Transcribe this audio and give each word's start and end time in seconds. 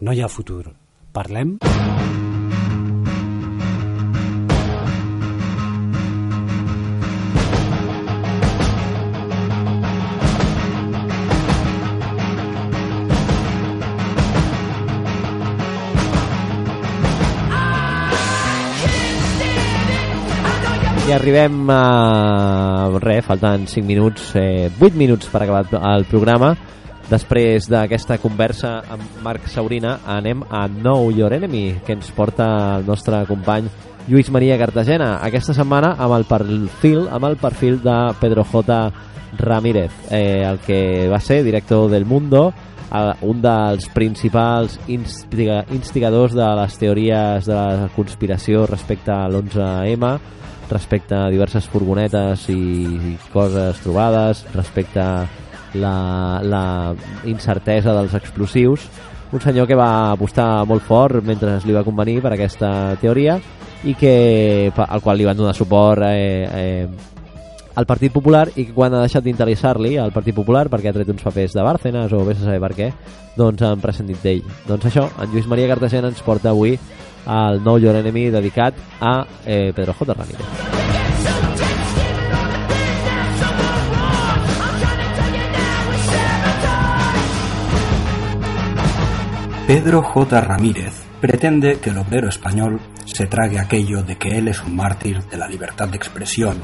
no 0.00 0.12
hi 0.12 0.20
ha 0.22 0.28
futur. 0.28 0.72
Parlem? 1.12 1.58
I 21.10 21.12
arribem 21.12 21.66
a... 21.74 22.88
Res, 23.02 23.24
falten 23.26 23.66
5 23.66 23.84
minuts, 23.84 24.30
eh, 24.38 24.70
8 24.80 24.94
minuts 24.94 25.26
per 25.28 25.42
acabar 25.42 25.66
el 25.96 26.04
programa. 26.06 26.54
Després 27.10 27.66
d'aquesta 27.66 28.20
conversa 28.22 28.76
amb 28.86 29.22
Marc 29.24 29.48
Saurina 29.50 29.96
anem 30.06 30.44
a 30.46 30.68
Know 30.70 31.10
Your 31.10 31.34
Enemy, 31.34 31.80
que 31.82 31.96
ens 31.96 32.12
porta 32.14 32.46
el 32.76 32.86
nostre 32.86 33.24
company 33.26 33.66
Lluís 34.06 34.30
Maria 34.30 34.58
Cartagena. 34.60 35.16
Aquesta 35.26 35.54
setmana 35.56 35.96
amb 35.98 36.14
el 36.14 36.26
perfil, 36.30 37.08
amb 37.10 37.26
el 37.26 37.34
perfil 37.42 37.80
de 37.82 37.96
Pedro 38.20 38.44
J. 38.46 38.78
Ramírez, 39.40 39.90
eh, 40.10 40.44
el 40.46 40.62
que 40.62 41.08
va 41.10 41.18
ser 41.18 41.42
director 41.42 41.90
del 41.90 42.06
Mundo, 42.06 42.52
eh, 42.94 43.12
un 43.26 43.42
dels 43.42 43.88
principals 43.90 44.78
instiga, 44.86 45.64
instigadors 45.74 46.38
de 46.38 46.46
les 46.62 46.78
teories 46.78 47.46
de 47.46 47.58
la 47.58 47.90
conspiració 47.96 48.68
respecte 48.70 49.10
a 49.10 49.26
l'11M, 49.26 50.14
respecte 50.70 51.18
a 51.18 51.28
diverses 51.28 51.66
furgonetes 51.66 52.48
i 52.54 53.18
coses 53.32 53.82
trobades, 53.82 54.46
respecte 54.54 55.02
a 55.02 55.39
la, 55.74 56.40
la 56.42 56.64
incertesa 57.30 57.94
dels 57.96 58.14
explosius 58.18 58.88
un 59.32 59.40
senyor 59.40 59.68
que 59.68 59.78
va 59.78 60.10
apostar 60.10 60.64
molt 60.66 60.82
fort 60.82 61.22
mentre 61.22 61.58
li 61.64 61.74
va 61.76 61.86
convenir 61.86 62.18
per 62.24 62.34
aquesta 62.34 62.96
teoria 63.00 63.38
i 63.86 63.94
que, 63.94 64.72
al 64.74 65.00
qual 65.00 65.16
li 65.16 65.24
van 65.28 65.38
donar 65.38 65.54
suport 65.56 66.02
eh, 66.08 66.48
eh, 66.50 66.88
al 67.74 67.86
Partit 67.86 68.12
Popular 68.12 68.48
i 68.56 68.66
que 68.66 68.74
quan 68.74 68.94
ha 68.94 69.04
deixat 69.04 69.24
d'interessar-li 69.24 69.94
al 70.02 70.12
Partit 70.12 70.36
Popular 70.36 70.66
perquè 70.68 70.90
ha 70.90 70.96
tret 70.96 71.12
uns 71.14 71.22
papers 71.24 71.54
de 71.56 71.64
Bárcenas 71.64 72.12
o 72.12 72.24
vés 72.26 72.42
a 72.42 72.48
saber 72.48 72.60
per 72.60 72.74
què, 72.76 72.90
doncs 73.38 73.62
han 73.64 73.80
prescindit 73.80 74.20
d'ell. 74.24 74.42
Doncs 74.66 74.90
això, 74.90 75.06
en 75.16 75.30
Lluís 75.30 75.48
Maria 75.48 75.70
Cartagena 75.70 76.10
ens 76.10 76.20
porta 76.26 76.50
avui 76.50 76.76
al 77.30 77.62
nou 77.64 77.78
Your 77.78 77.96
Enemy 77.96 78.30
dedicat 78.34 78.74
a 79.00 79.20
eh, 79.46 79.72
Pedro 79.76 79.94
J. 79.94 80.14
Ramírez. 80.18 81.99
Pedro 89.70 90.02
J. 90.02 90.40
Ramírez 90.40 91.04
pretende 91.20 91.78
que 91.78 91.90
el 91.90 91.98
obrero 91.98 92.28
español 92.28 92.80
se 93.04 93.28
trague 93.28 93.60
aquello 93.60 94.02
de 94.02 94.18
que 94.18 94.36
él 94.36 94.48
es 94.48 94.60
un 94.64 94.74
mártir 94.74 95.22
de 95.26 95.36
la 95.36 95.46
libertad 95.46 95.88
de 95.88 95.96
expresión, 95.96 96.56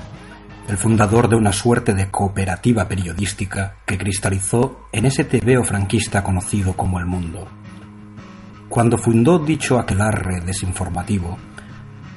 el 0.66 0.76
fundador 0.76 1.28
de 1.28 1.36
una 1.36 1.52
suerte 1.52 1.94
de 1.94 2.10
cooperativa 2.10 2.88
periodística 2.88 3.76
que 3.86 3.96
cristalizó 3.96 4.88
en 4.90 5.06
ese 5.06 5.22
tebeo 5.22 5.62
franquista 5.62 6.24
conocido 6.24 6.72
como 6.72 6.98
El 6.98 7.06
Mundo. 7.06 7.46
Cuando 8.68 8.98
fundó 8.98 9.38
dicho 9.38 9.78
aquelarre 9.78 10.40
desinformativo, 10.40 11.38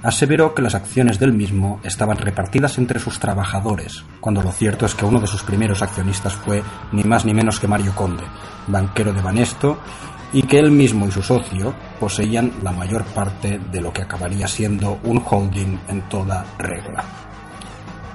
aseveró 0.01 0.55
que 0.55 0.63
las 0.63 0.73
acciones 0.73 1.19
del 1.19 1.33
mismo 1.33 1.79
estaban 1.83 2.17
repartidas 2.17 2.79
entre 2.79 2.99
sus 2.99 3.19
trabajadores, 3.19 4.05
cuando 4.19 4.41
lo 4.41 4.51
cierto 4.51 4.87
es 4.87 4.95
que 4.95 5.05
uno 5.05 5.19
de 5.19 5.27
sus 5.27 5.43
primeros 5.43 5.83
accionistas 5.83 6.33
fue 6.33 6.63
ni 6.93 7.03
más 7.03 7.25
ni 7.25 7.35
menos 7.35 7.59
que 7.59 7.67
Mario 7.67 7.93
Conde, 7.93 8.23
banquero 8.65 9.13
de 9.13 9.21
Banesto, 9.21 9.77
y 10.33 10.43
que 10.43 10.59
él 10.59 10.71
mismo 10.71 11.07
y 11.07 11.11
su 11.11 11.21
socio 11.21 11.73
poseían 11.99 12.51
la 12.61 12.71
mayor 12.71 13.03
parte 13.05 13.59
de 13.71 13.81
lo 13.81 13.91
que 13.91 14.03
acabaría 14.03 14.47
siendo 14.47 14.99
un 15.03 15.23
holding 15.25 15.77
en 15.87 16.01
toda 16.09 16.45
regla. 16.57 17.03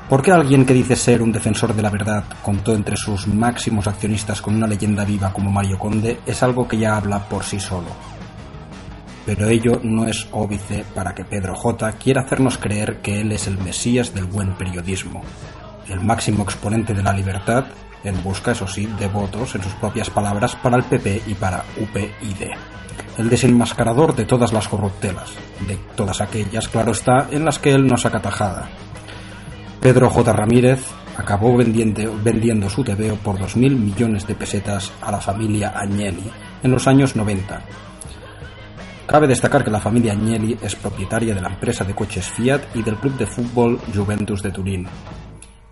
¿Por 0.08 0.22
qué 0.22 0.32
alguien 0.32 0.66
que 0.66 0.74
dice 0.74 0.96
ser 0.96 1.22
un 1.22 1.32
defensor 1.32 1.74
de 1.74 1.82
la 1.82 1.88
verdad 1.88 2.24
contó 2.42 2.74
entre 2.74 2.96
sus 2.96 3.26
máximos 3.26 3.86
accionistas 3.86 4.42
con 4.42 4.54
una 4.54 4.66
leyenda 4.66 5.04
viva 5.04 5.32
como 5.32 5.50
Mario 5.50 5.78
Conde 5.78 6.20
es 6.26 6.42
algo 6.42 6.68
que 6.68 6.76
ya 6.76 6.96
habla 6.96 7.26
por 7.26 7.42
sí 7.42 7.58
solo. 7.58 7.88
Pero 9.24 9.48
ello 9.48 9.80
no 9.82 10.06
es 10.06 10.28
óbice 10.32 10.84
para 10.94 11.14
que 11.14 11.24
Pedro 11.24 11.54
J 11.54 11.92
quiera 11.92 12.20
hacernos 12.20 12.58
creer 12.58 13.00
que 13.00 13.22
él 13.22 13.32
es 13.32 13.46
el 13.46 13.56
mesías 13.56 14.12
del 14.12 14.26
buen 14.26 14.54
periodismo, 14.58 15.22
el 15.88 16.00
máximo 16.00 16.42
exponente 16.42 16.92
de 16.92 17.02
la 17.02 17.14
libertad 17.14 17.64
en 18.04 18.22
busca, 18.22 18.52
eso 18.52 18.66
sí, 18.66 18.86
de 18.98 19.08
votos, 19.08 19.54
en 19.54 19.62
sus 19.62 19.72
propias 19.74 20.10
palabras, 20.10 20.54
para 20.56 20.76
el 20.76 20.84
PP 20.84 21.22
y 21.26 21.34
para 21.34 21.64
UPyD. 21.80 22.50
El 23.18 23.28
desenmascarador 23.28 24.14
de 24.14 24.24
todas 24.24 24.52
las 24.52 24.68
corruptelas, 24.68 25.32
de 25.66 25.76
todas 25.96 26.20
aquellas, 26.20 26.68
claro 26.68 26.92
está, 26.92 27.28
en 27.30 27.44
las 27.44 27.58
que 27.58 27.70
él 27.70 27.86
no 27.86 27.96
saca 27.96 28.20
tajada. 28.20 28.68
Pedro 29.80 30.10
J. 30.10 30.32
Ramírez 30.32 30.80
acabó 31.16 31.56
vendiendo, 31.56 32.68
su 32.68 32.82
TVO 32.82 33.16
por 33.16 33.38
2.000 33.38 33.76
millones 33.76 34.26
de 34.26 34.34
pesetas 34.34 34.92
a 35.00 35.12
la 35.12 35.20
familia 35.20 35.72
Agnelli 35.76 36.30
en 36.62 36.70
los 36.70 36.86
años 36.88 37.14
90. 37.14 37.62
Cabe 39.06 39.26
destacar 39.26 39.62
que 39.62 39.70
la 39.70 39.80
familia 39.80 40.12
Agnelli 40.12 40.58
es 40.62 40.74
propietaria 40.74 41.34
de 41.34 41.40
la 41.40 41.50
empresa 41.50 41.84
de 41.84 41.94
coches 41.94 42.28
Fiat 42.30 42.74
y 42.74 42.82
del 42.82 42.96
club 42.96 43.16
de 43.16 43.26
fútbol 43.26 43.78
Juventus 43.94 44.42
de 44.42 44.50
Turín, 44.50 44.88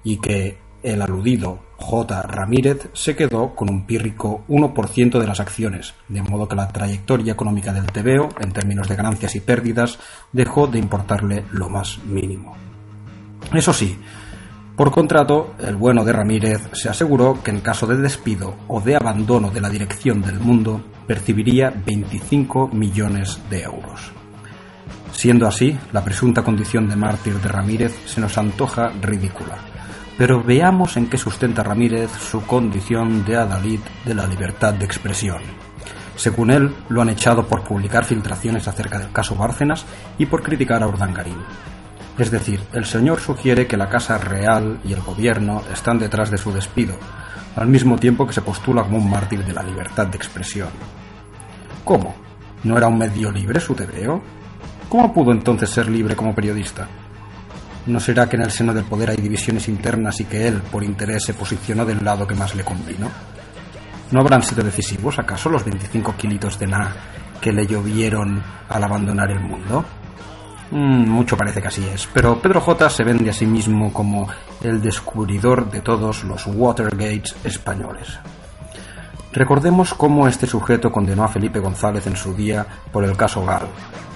y 0.04 0.19
que 0.19 0.59
el 0.82 1.03
aludido 1.03 1.60
J. 1.76 2.22
Ramírez 2.22 2.88
se 2.93 3.16
quedó 3.16 3.54
con 3.54 3.70
un 3.70 3.87
pírrico 3.87 4.44
1% 4.48 5.19
de 5.19 5.26
las 5.26 5.41
acciones, 5.41 5.94
de 6.09 6.22
modo 6.22 6.48
que 6.48 6.56
la 6.56 6.69
trayectoria 6.69 7.32
económica 7.32 7.72
del 7.72 7.87
TVO, 7.87 8.28
en 8.41 8.53
términos 8.53 8.88
de 8.88 8.97
ganancias 8.97 9.34
y 9.34 9.41
pérdidas, 9.41 9.98
dejó 10.32 10.66
de 10.66 10.78
importarle 10.78 11.44
lo 11.50 11.69
más 11.69 11.98
mínimo. 12.04 12.56
Eso 13.53 13.72
sí, 13.72 13.98
por 14.76 14.91
contrato, 14.91 15.54
el 15.60 15.76
bueno 15.76 16.03
de 16.04 16.12
Ramírez 16.12 16.69
se 16.72 16.88
aseguró 16.88 17.42
que 17.42 17.50
en 17.50 17.60
caso 17.60 17.87
de 17.87 17.97
despido 17.97 18.56
o 18.69 18.81
de 18.81 18.97
abandono 18.97 19.50
de 19.50 19.60
la 19.60 19.69
dirección 19.69 20.22
del 20.22 20.41
mundo, 20.41 20.82
percibiría 21.06 21.71
25 21.71 22.69
millones 22.69 23.38
de 23.50 23.62
euros. 23.62 24.12
Siendo 25.12 25.47
así, 25.47 25.78
la 25.92 26.03
presunta 26.03 26.42
condición 26.42 26.88
de 26.88 26.97
mártir 26.97 27.34
de 27.34 27.48
Ramírez 27.48 27.94
se 28.06 28.21
nos 28.21 28.38
antoja 28.38 28.91
ridícula. 29.03 29.72
Pero 30.19 30.43
veamos 30.43 30.97
en 30.97 31.09
qué 31.09 31.17
sustenta 31.17 31.62
Ramírez 31.62 32.11
su 32.12 32.43
condición 32.43 33.25
de 33.25 33.37
adalid 33.37 33.81
de 34.05 34.15
la 34.15 34.27
libertad 34.27 34.75
de 34.75 34.84
expresión. 34.84 35.43
Según 36.17 36.50
él, 36.50 36.75
lo 36.89 37.00
han 37.00 37.09
echado 37.09 37.47
por 37.47 37.65
publicar 37.65 38.05
filtraciones 38.05 38.69
acerca 38.69 38.99
del 38.99 39.12
caso 39.12 39.34
Bárcenas 39.34 39.84
y 40.19 40.27
por 40.27 40.43
criticar 40.43 40.83
a 40.83 40.87
Urdangarín. 40.87 41.39
Es 42.19 42.31
decir, 42.31 42.61
el 42.75 42.84
señor 42.84 43.21
sugiere 43.21 43.67
que 43.67 43.78
la 43.78 43.89
Casa 43.89 44.19
Real 44.19 44.78
y 44.84 44.93
el 44.93 45.01
gobierno 45.01 45.62
están 45.72 45.99
detrás 45.99 46.31
de 46.31 46.37
su 46.37 46.53
despido, 46.53 46.95
al 47.56 47.69
mismo 47.69 47.99
tiempo 47.99 48.27
que 48.27 48.34
se 48.34 48.43
postula 48.43 48.83
como 48.83 48.99
un 48.99 49.11
mártir 49.11 49.45
de 49.45 49.53
la 49.55 49.62
libertad 49.62 50.06
de 50.06 50.19
expresión. 50.19 50.69
¿Cómo? 51.84 52.15
¿No 52.65 52.77
era 52.77 52.87
un 52.87 52.99
medio 52.99 53.33
libre 53.33 53.59
su 53.61 53.75
TVO? 53.75 54.22
¿Cómo 54.89 55.12
pudo 55.12 55.33
entonces 55.33 55.71
ser 55.71 55.89
libre 55.89 56.15
como 56.15 56.34
periodista? 56.34 56.87
¿No 57.87 57.98
será 57.98 58.28
que 58.28 58.37
en 58.37 58.43
el 58.43 58.50
seno 58.50 58.72
del 58.72 58.84
poder 58.84 59.10
hay 59.10 59.16
divisiones 59.16 59.69
internas 59.69 60.20
y 60.20 60.25
que 60.25 60.47
él, 60.47 60.62
por 60.70 60.84
interés, 60.84 61.25
se 61.25 61.34
posicionó 61.34 61.84
del 61.84 62.04
lado 62.04 62.26
que 62.26 62.34
más 62.34 62.54
le 62.54 62.62
convino? 62.62 63.10
¿No 64.12 64.20
habrán 64.20 64.43
sido 64.43 64.62
decisivos 64.62 65.19
acaso 65.19 65.48
los 65.48 65.65
25 65.65 66.15
kilitos 66.16 66.59
de 66.59 66.66
na 66.66 66.94
que 67.41 67.53
le 67.53 67.66
llovieron 67.66 68.42
al 68.69 68.84
abandonar 68.84 69.31
el 69.31 69.41
mundo? 69.41 69.84
Mm, 70.71 71.09
mucho 71.09 71.37
parece 71.37 71.60
que 71.60 71.69
así 71.69 71.84
es, 71.92 72.09
pero 72.12 72.41
Pedro 72.41 72.60
J 72.60 72.88
se 72.88 73.04
vende 73.04 73.31
a 73.31 73.32
sí 73.32 73.47
mismo 73.47 73.92
como 73.92 74.28
el 74.62 74.81
descubridor 74.81 75.71
de 75.71 75.81
todos 75.81 76.25
los 76.25 76.47
Watergates 76.47 77.34
españoles. 77.44 78.19
Recordemos 79.32 79.94
cómo 79.94 80.28
este 80.28 80.47
sujeto 80.47 80.93
condenó 80.93 81.25
a 81.25 81.28
Felipe 81.28 81.59
González 81.59 82.06
en 82.06 82.16
su 82.16 82.34
día 82.34 82.66
por 82.93 83.03
el 83.03 83.16
caso 83.16 83.45
Gal, 83.47 83.66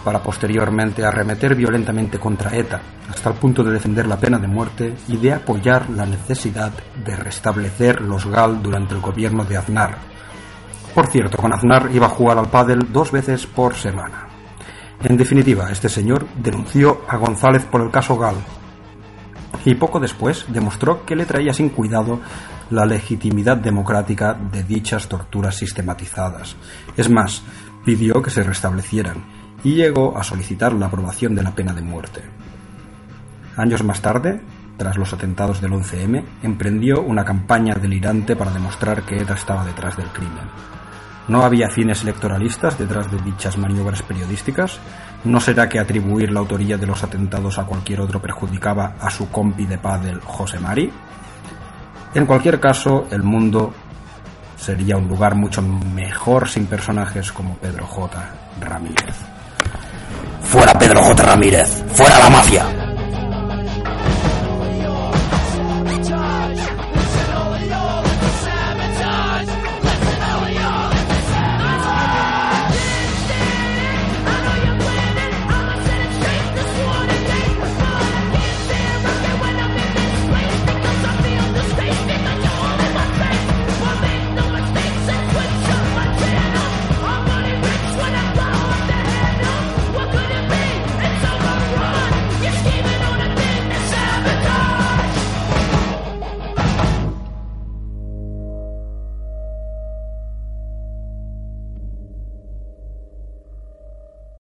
para 0.05 0.23
posteriormente 0.23 1.07
arremeter 1.07 1.55
violentamente 1.55 2.19
contra 2.19 2.55
ETA, 2.55 2.83
hasta 3.09 3.31
el 3.31 3.37
punto 3.37 3.65
de 3.65 3.73
defender 3.73 4.07
la 4.07 4.19
pena 4.19 4.39
de 4.39 4.47
muerte 4.47 4.95
y 5.09 5.17
de 5.17 5.33
apoyar 5.33 5.89
la 5.89 6.05
necesidad 6.05 6.71
de 7.03 7.17
restablecer 7.17 8.03
los 8.03 8.27
GAL 8.27 8.63
durante 8.63 8.95
el 8.95 9.01
gobierno 9.01 9.45
de 9.45 9.57
Aznar. 9.57 9.97
Por 10.95 11.07
cierto, 11.07 11.39
con 11.39 11.53
Aznar 11.53 11.89
iba 11.95 12.07
a 12.07 12.11
jugar 12.11 12.37
al 12.37 12.51
pádel 12.51 12.93
dos 12.93 13.11
veces 13.11 13.47
por 13.47 13.75
semana. 13.75 14.29
En 15.03 15.17
definitiva, 15.17 15.71
este 15.71 15.89
señor 15.89 16.27
denunció 16.37 17.03
a 17.09 17.17
González 17.17 17.65
por 17.65 17.81
el 17.81 17.91
caso 17.91 18.19
Gal 18.19 18.37
y 19.65 19.75
poco 19.75 19.99
después 19.99 20.45
demostró 20.49 21.05
que 21.05 21.17
le 21.17 21.27
traía 21.27 21.53
sin 21.53 21.71
cuidado 21.71 22.21
la 22.71 22.85
legitimidad 22.85 23.57
democrática 23.57 24.35
de 24.35 24.63
dichas 24.63 25.09
torturas 25.09 25.57
sistematizadas. 25.57 26.57
Es 26.97 27.09
más, 27.09 27.43
pidió 27.85 28.21
que 28.23 28.31
se 28.31 28.43
restablecieran 28.43 29.25
y 29.63 29.75
llegó 29.75 30.17
a 30.19 30.25
solicitar 30.25 30.73
la 30.73 30.87
aprobación 30.87 31.35
de 31.35 31.43
la 31.43 31.55
pena 31.55 31.73
de 31.73 31.83
muerte. 31.83 32.23
Años 33.57 33.83
más 33.85 34.01
tarde, 34.01 34.41
tras 34.77 34.99
los 34.99 35.13
atentados 35.13 35.61
del 35.61 35.73
11M, 35.73 36.23
emprendió 36.43 37.03
una 37.03 37.25
campaña 37.25 37.75
delirante 37.75 38.37
para 38.37 38.51
demostrar 38.51 39.03
que 39.03 39.17
ETA 39.17 39.35
estaba 39.35 39.65
detrás 39.65 39.97
del 39.97 40.09
crimen. 40.09 40.45
¿No 41.29 41.43
había 41.43 41.71
fines 41.71 42.03
electoralistas 42.03 42.79
detrás 42.79 43.11
de 43.11 43.19
dichas 43.19 43.59
maniobras 43.59 44.03
periodísticas? 44.03 44.79
¿No 45.25 45.41
será 45.41 45.69
que 45.69 45.81
atribuir 45.81 46.31
la 46.31 46.41
autoría 46.41 46.77
de 46.77 46.87
los 46.87 47.03
atentados 47.03 47.59
a 47.59 47.65
cualquier 47.65 48.01
otro 48.01 48.23
perjudicaba 48.23 48.95
a 49.01 49.11
su 49.11 49.29
compi 49.31 49.67
de 49.67 49.79
pádel 49.79 50.21
José 50.21 50.61
Mari? 50.61 50.93
En 52.17 52.25
cualquier 52.25 52.59
caso, 52.59 53.09
el 53.11 53.23
mundo 53.23 53.75
sería 54.57 54.97
un 54.97 55.07
lugar 55.07 55.35
mucho 55.35 55.61
mejor 55.61 56.49
sin 56.49 56.65
personajes 56.65 57.31
como 57.31 57.57
Pedro 57.57 57.87
J. 57.87 58.25
Ramírez. 58.59 59.15
¡Fuera 60.41 60.73
Pedro 60.79 61.03
J. 61.03 61.23
Ramírez! 61.23 61.85
¡Fuera 61.93 62.19
la 62.19 62.31
mafia! 62.31 62.86